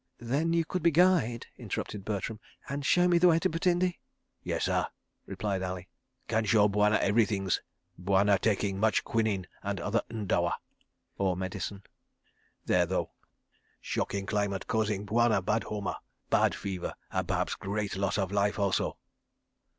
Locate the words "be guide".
0.81-1.45